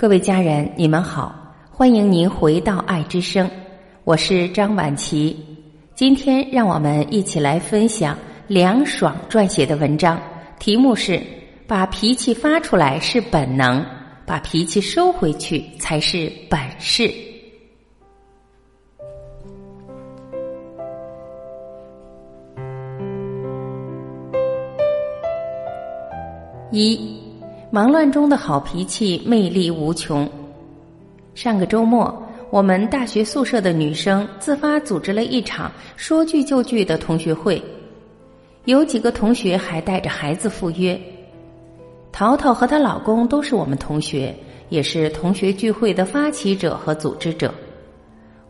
[0.00, 1.34] 各位家人，你们好，
[1.70, 3.50] 欢迎您回到爱之声，
[4.04, 5.38] 我是张晚琪。
[5.94, 8.16] 今天让我们一起来分享
[8.46, 10.18] 梁爽撰写的文章，
[10.58, 11.22] 题目是
[11.68, 13.84] “把脾气发出来是本能，
[14.24, 17.12] 把脾气收回去才是本事”。
[26.72, 27.19] 一。
[27.72, 30.28] 忙乱中的好脾气魅力无穷。
[31.34, 32.20] 上个周末，
[32.50, 37.62] 我们大学宿舍的女生自发组织了一场说聚就聚的同学会，
[38.64, 41.00] 有几个同学还带着孩子赴约。
[42.10, 44.34] 淘淘和她老公都是我们同学，
[44.68, 47.54] 也是同学聚会的发起者和组织者。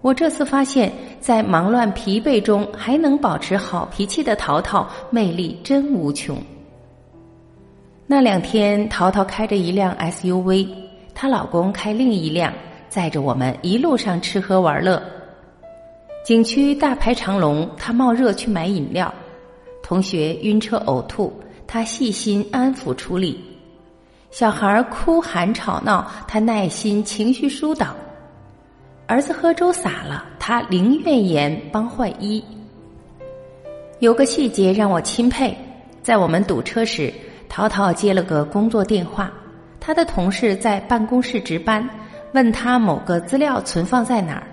[0.01, 0.91] 我这次发现，
[1.21, 6.39] 在忙乱疲惫中还能保持好脾气的淘淘，魅力真无穷。
[8.13, 10.67] 那两天，淘淘开着一辆 SUV，
[11.15, 12.53] 她老公开另一辆，
[12.89, 15.01] 载着我们一路上吃喝玩乐。
[16.25, 19.07] 景区大排长龙，他冒热去买饮料；
[19.81, 21.33] 同学晕车呕吐，
[21.69, 23.37] 他细心安抚处理；
[24.33, 27.95] 小孩哭喊吵闹，他耐心情绪疏导；
[29.07, 32.43] 儿子喝粥洒了，他零怨言帮换衣。
[34.01, 35.57] 有个细节让我钦佩，
[36.03, 37.15] 在我们堵车时。
[37.51, 39.31] 淘淘接了个工作电话，
[39.81, 41.87] 他的同事在办公室值班，
[42.33, 44.47] 问他某个资料存放在哪儿，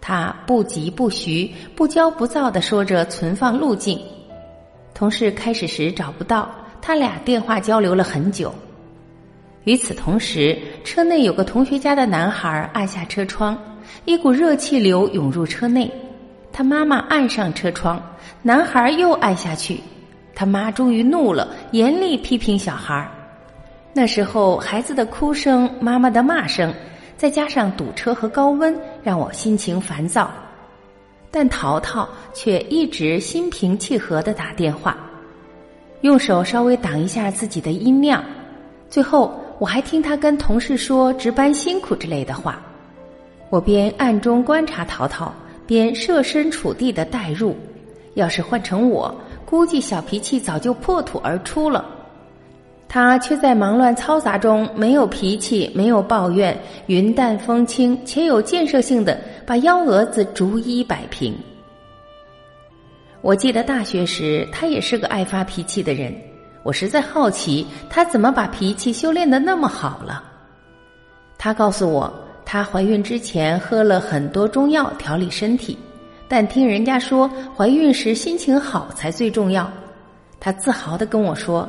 [0.00, 3.96] 他不急不徐、不骄不躁地说着存放路径。
[4.92, 6.50] 同事开始时找不到，
[6.82, 8.52] 他俩电话交流了很久。
[9.62, 13.56] 与此同时，车内有个同学家的男孩按下车窗，
[14.06, 15.88] 一股热气流涌入车内，
[16.50, 18.02] 他妈妈按上车窗，
[18.42, 19.80] 男孩又按下去。
[20.40, 23.10] 他妈终于怒了，严厉批评小孩儿。
[23.92, 26.72] 那时候孩子的哭声、妈妈的骂声，
[27.14, 30.30] 再加上堵车和高温，让我心情烦躁。
[31.30, 34.96] 但淘淘却一直心平气和的打电话，
[36.00, 38.24] 用手稍微挡一下自己的音量。
[38.88, 42.58] 最后我还听他跟同事说值班辛苦之类的话。
[43.50, 45.34] 我边暗中观察淘淘，
[45.66, 47.54] 边设身处地的代入。
[48.14, 49.14] 要是换成我。
[49.50, 51.84] 估计小脾气早就破土而出了，
[52.86, 56.56] 他却在忙乱嘈杂中没有脾气，没有抱怨，
[56.86, 61.36] 云淡风轻且有建设性的把幺蛾子逐一摆平。
[63.22, 66.14] 我记得大学时，他也是个爱发脾气的人，
[66.62, 70.22] 我实在好奇他怎么把脾气修炼的那么好了。
[71.36, 72.12] 他告诉我，
[72.44, 75.76] 她怀孕之前喝了很多中药调理身体。
[76.30, 79.68] 但听人家说，怀孕时心情好才最重要。
[80.38, 81.68] 她自豪的跟我说，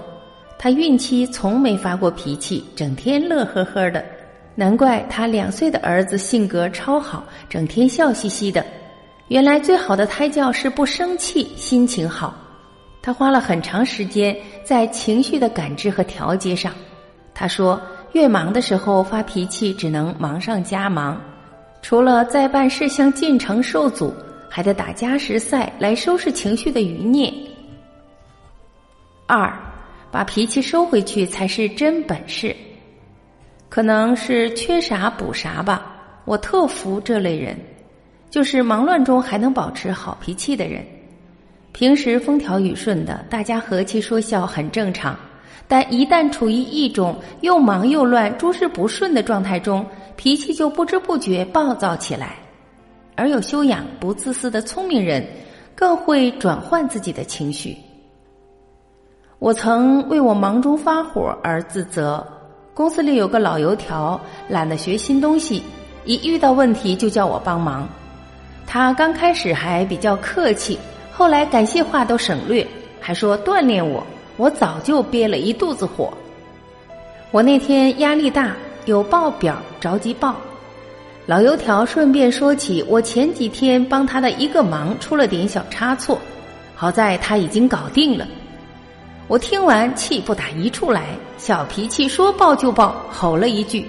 [0.56, 4.06] 她孕期从没发过脾气，整天乐呵呵的。
[4.54, 8.64] 难怪她两岁的儿子性格超好，整天笑嘻嘻的。
[9.30, 12.36] 原来最好的胎教是不生气，心情好。
[13.02, 16.72] 她花了很长时间在情绪的感知和调节上。
[17.34, 21.20] 她说，越忙的时候发脾气，只能忙上加忙，
[21.82, 24.14] 除了在办事项进程受阻。
[24.54, 27.34] 还得打加时赛来收拾情绪的余孽。
[29.26, 29.50] 二，
[30.12, 32.54] 把脾气收回去才是真本事。
[33.70, 35.96] 可能是缺啥补啥吧，
[36.26, 37.58] 我特服这类人，
[38.30, 40.86] 就是忙乱中还能保持好脾气的人。
[41.72, 45.18] 平时风调雨顺的，大家和气说笑很正常，
[45.66, 49.86] 但一旦处于一种又忙又乱、诸事不顺的状态中，
[50.18, 52.36] 脾气就不知不觉暴躁起来。
[53.22, 55.24] 而有修养、不自私的聪明人，
[55.76, 57.78] 更会转换自己的情绪。
[59.38, 62.26] 我曾为我忙中发火而自责。
[62.74, 65.62] 公司里有个老油条，懒得学新东西，
[66.04, 67.88] 一遇到问题就叫我帮忙。
[68.66, 70.80] 他刚开始还比较客气，
[71.12, 72.66] 后来感谢话都省略，
[73.00, 74.04] 还说锻炼我。
[74.38, 76.12] 我早就憋了一肚子火。
[77.30, 78.56] 我那天压力大，
[78.86, 80.36] 有报表着急报。
[81.32, 86.20] 老油条顺便说起，我前几天帮他的一个忙出了点小差错，
[86.76, 88.28] 好在他已经搞定了。
[89.30, 91.06] 我听完气不打一处来，
[91.38, 93.88] 小脾气说爆就爆，吼了一句：“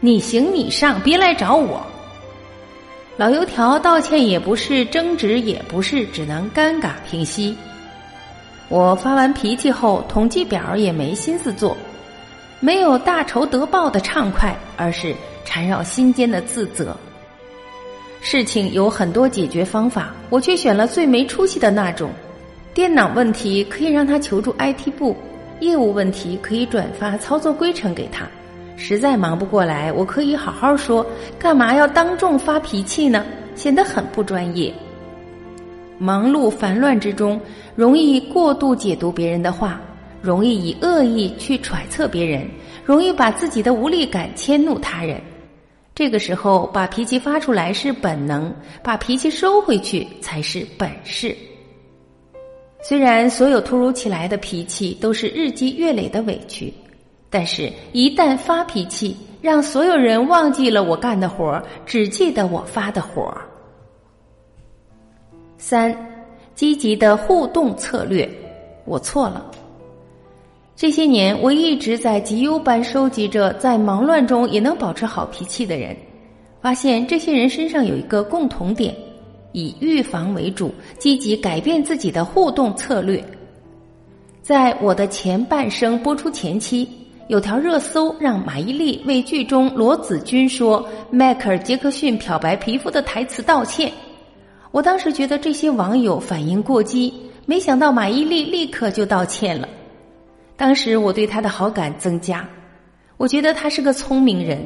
[0.00, 1.80] 你行你上，别来找我。”
[3.16, 7.56] 老油条道歉也不是，争执也不是，只能尴尬平息。
[8.68, 11.74] 我发完脾气后，统计表也没心思做，
[12.60, 15.16] 没有大仇得报的畅快，而是。
[15.48, 16.94] 缠绕心间的自责。
[18.20, 22.10] 事情有很多解决方法，我却选了最没出息的那种。
[22.74, 25.16] 电脑问题可以让他求助 IT 部，
[25.60, 28.28] 业务问题可以转发操作规程给他，
[28.76, 31.04] 实在忙不过来，我可以好好说，
[31.38, 33.24] 干嘛要当众发脾气呢？
[33.54, 34.72] 显得很不专业。
[35.96, 37.40] 忙碌烦乱之中，
[37.74, 39.80] 容易过度解读别人的话，
[40.20, 42.46] 容易以恶意去揣测别人，
[42.84, 45.18] 容易把自己的无力感迁怒他人。
[45.98, 48.54] 这个时候，把脾气发出来是本能，
[48.84, 51.36] 把脾气收回去才是本事。
[52.80, 56.72] 虽然所有突如其来的脾气都是日积月累的委屈，
[57.28, 63.36] 但是，一旦发脾气，让所有人忘记了我干的活儿只记得我发的火。
[65.56, 65.92] 三，
[66.54, 68.30] 积极的互动策略，
[68.84, 69.50] 我错了。
[70.80, 75.96] 这些年，我一直在集邮般收集着在忙乱中也能保持好脾气的人，
[76.60, 78.94] 发现这些人身上有一个共同点：
[79.50, 83.20] 以预防为主，积极改变自己的互动策略。
[84.40, 86.88] 在我的前半生播出前期，
[87.26, 93.92] 有条热搜让马伊琍为剧中罗子君说迈克尔·杰克逊漂白皮肤的台词道歉。
[94.70, 97.12] 我当时觉得这些网友反应过激，
[97.46, 99.68] 没想到马伊琍立刻就道歉了。
[100.58, 102.44] 当时我对他的好感增加，
[103.16, 104.58] 我觉得他是个聪明人。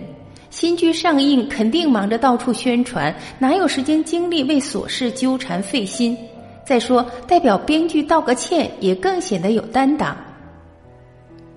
[0.49, 6.17] 新剧上映肯定忙着到处宣传，哪有时间精力为琐事纠缠费心？
[6.65, 10.17] 再说代表编剧道个歉，也更显得有担当。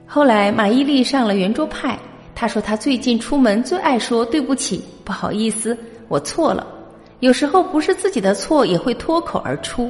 [0.06, 1.98] 后来马伊琍上了圆桌派，
[2.36, 5.78] 她说她最近出门最爱说对不起，不好意思，
[6.10, 6.68] 我错了。
[7.22, 9.90] 有时候不是自己的错，也会脱口而出。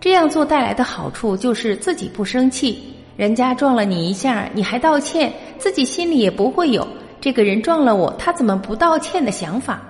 [0.00, 6.86] 这样做带来的好处就是自己不生气，人家撞了你一下，你还道歉，自己心里也不会有
[7.20, 9.82] 这个人撞了我，他怎么不道歉的想法。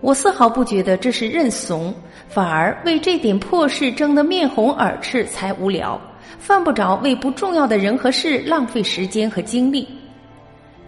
[0.00, 1.94] 我丝毫不觉得这是认怂，
[2.28, 6.00] 反而为这点破事争得面红耳赤才无聊，
[6.38, 9.88] 犯不着为不重要的人和事浪费时间和精力。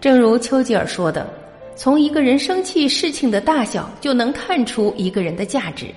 [0.00, 1.26] 正如丘吉尔说的。
[1.78, 5.88] 从一个人生气事情的大小就能看出一个人的价值。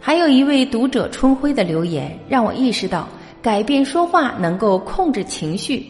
[0.00, 3.06] 还有一位读者春晖的留言让我意识到，
[3.44, 5.86] 改变说话能够控制情绪。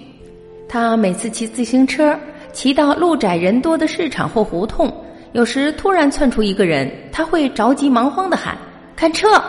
[0.69, 2.19] 他每次骑自行车，
[2.53, 4.93] 骑到路窄人多的市场或胡同，
[5.35, 8.59] 有时突然窜出一个人，他会着急忙慌的喊
[8.97, 9.41] ：“看车！”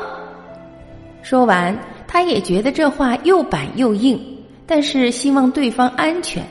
[1.23, 1.75] 说完，
[2.07, 4.23] 他也觉得这话又板又硬，
[4.67, 6.43] 但是希望对方安全。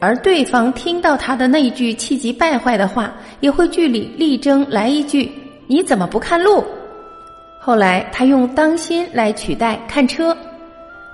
[0.00, 5.30] 而对方听到他的那句气急败坏的话，也会据理力争来一句
[5.68, 6.64] ：“你怎么不看路？”
[7.62, 10.36] 后来他用“当心”来取代“看车”，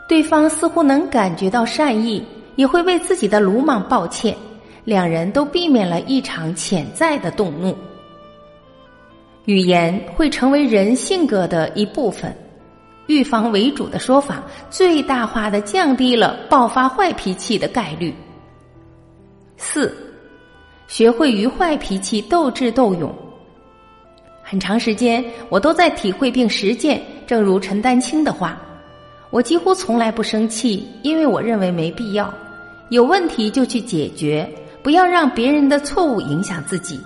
[0.07, 2.23] 对方似乎能感觉到善意，
[2.57, 4.37] 也会为自己的鲁莽抱歉，
[4.85, 7.77] 两人都避免了一场潜在的动怒。
[9.47, 12.35] 语言会成为人性格的一部分，
[13.07, 18.15] 预防为主的说法，最大化的降低了爆发坏脾气的概率。
[19.57, 19.95] 四，
[20.87, 23.15] 学会与坏脾气斗智斗勇。
[24.43, 27.01] 很长时间，我都在体会并实践。
[27.27, 28.61] 正如陈丹青的话，
[29.35, 32.33] 我几乎从来不生气，因为我认为没必要。
[32.91, 34.49] 有问题就去解决，
[34.81, 37.01] 不要让别人的错误影响自己。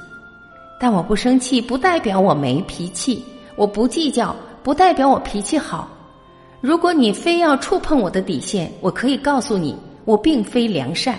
[0.79, 3.23] 但我不生气，不代表我没脾气；
[3.57, 5.89] 我不计较，不代表我脾气好。
[6.61, 9.75] 如果你非要触碰我的底线，我可以告诉你，
[10.05, 11.19] 我并非良善。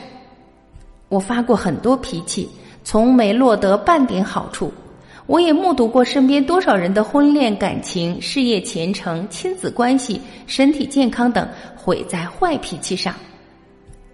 [1.08, 2.48] 我发过很多脾气，
[2.84, 4.72] 从没落得半点好处。
[5.30, 13.14] 我也目睹过身边多少人的婚恋感情、事业前程、亲子关系、身体健康等毁在坏脾气上。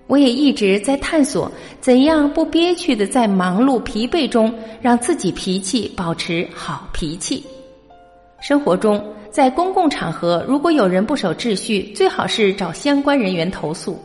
[0.08, 7.42] 我也一直在探索怎样不憋屈的在忙碌疲惫中让自己脾气保持好脾气。
[8.42, 13.98] 生活中，在公共场合，如果有人不守秩序，最好是找相关人员投诉。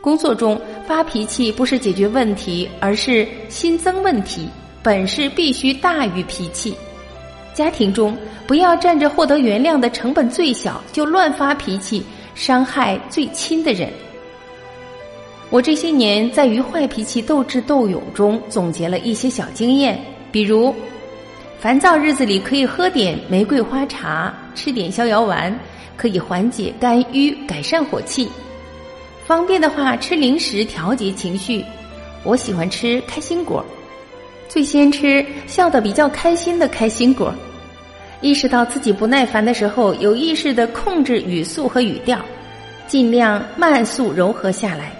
[0.00, 4.48] 工作中发脾气不是解决问题，而是新增问题。
[4.86, 6.72] 本事必须大于脾气。
[7.52, 8.16] 家庭中
[8.46, 12.04] 不要占着获得原谅的成本最小就乱发脾气，
[12.36, 13.90] 伤害最亲的人。
[15.50, 20.00] 我这些年在与坏脾气斗智斗勇中总结了一些小经验，
[20.30, 20.72] 比如，
[21.58, 25.52] 烦躁日子里可以喝点玫瑰花茶，吃点逍遥丸，
[25.96, 28.28] 可以缓解肝郁，改善火气。
[29.26, 31.64] 方便的话，吃零食调节情绪。
[32.22, 33.64] 我喜欢吃开心果，
[34.48, 37.34] 最先吃笑得比较开心的开心果。
[38.20, 42.18] 意识到自己不耐烦的时候，有意识的控制语速和语调，
[42.86, 44.90] 尽量慢速柔和下来。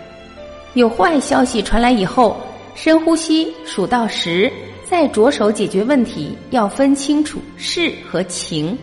[0.75, 2.37] 有坏消息传来以后，
[2.75, 4.53] 深呼吸，数到十，
[4.85, 6.37] 再着手解决问题。
[6.51, 8.77] 要分清楚事和情，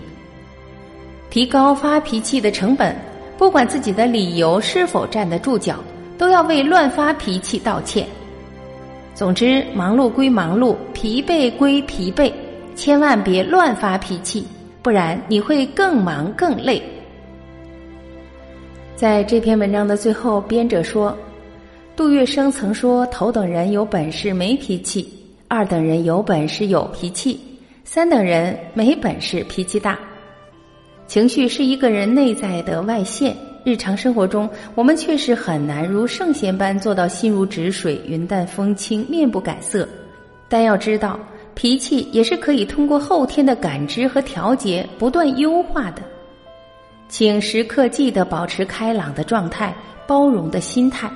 [1.29, 2.95] 提高发脾气的成本。
[3.37, 5.75] 不管自己的理由是否站得住脚，
[6.17, 8.07] 都要为乱发脾气道歉。
[9.13, 12.33] 总之，忙碌归忙碌，疲惫归疲惫，
[12.75, 14.43] 千万别乱发脾气，
[14.81, 16.81] 不然你会更忙更累。
[18.95, 21.15] 在这篇文章的最后，编者说，
[21.95, 25.07] 杜月笙曾说：“头等人有本事没脾气，
[25.47, 27.39] 二等人有本事有脾气，
[27.83, 29.99] 三等人没本事脾气大。”
[31.05, 39.87] 情绪是一个人内在的外现，日常生活中我们确实很难如圣贤般做到心如止水、云淡风轻、面不改色。
[40.49, 41.17] 但要知道，
[41.55, 46.01] 脾气也是可以通过后天的感知和调节不断优化的。
[47.07, 49.73] 请时刻记得保持开朗的状态、
[50.05, 51.09] 包容的心态，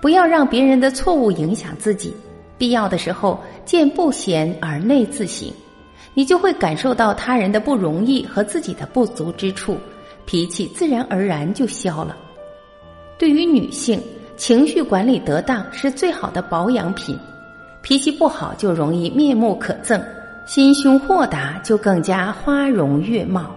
[0.00, 2.14] 不要让别人的错误影响自己。
[2.58, 5.50] 必要的时候，见不贤而内自省。
[6.14, 9.76] 你就会感受到他人的不容易和自己的不足之处，
[10.26, 12.16] 脾气自然而然就消了。
[13.16, 13.98] 对于女性，
[14.36, 17.18] 情绪管理得当是最好的保养品。
[17.80, 20.02] 脾气不好就容易面目可憎，
[20.44, 23.54] 心胸豁达就更加花容月貌。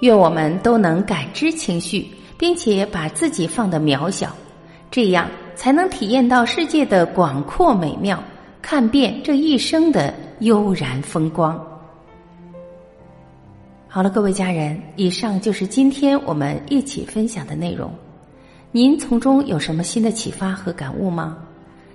[0.00, 2.08] 愿我们都能感知情绪，
[2.38, 4.34] 并且把自己放得渺小，
[4.90, 8.22] 这样才能体验到世界的广阔美妙，
[8.62, 10.14] 看遍这一生的。
[10.42, 11.71] 悠然风光。
[13.94, 17.92] 好了，各位家人，以上就是今天我们一起分享的内容。
[18.70, 21.36] 您从中有什么新的启发和感悟吗？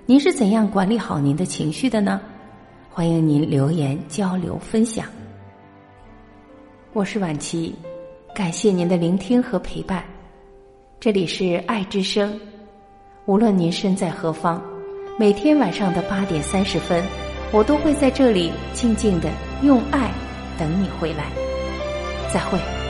[0.06, 2.20] 您是怎样管理好您的情绪的呢？
[2.88, 5.06] 欢迎您留言交流分享。
[6.92, 7.74] 我是婉琪，
[8.32, 10.04] 感谢您的聆听和陪伴。
[11.00, 12.40] 这里是爱之声，
[13.26, 14.62] 无论您身在何方，
[15.18, 17.02] 每天晚上的八点三十分。
[17.50, 19.28] 我都会在这里静静的
[19.64, 20.12] 用爱
[20.56, 21.24] 等你回来，
[22.32, 22.87] 再会。